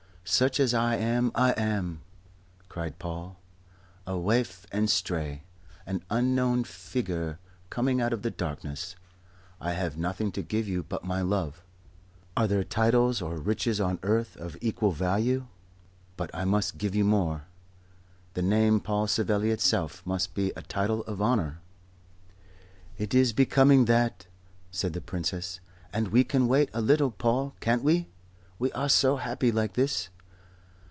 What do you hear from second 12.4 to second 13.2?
there titles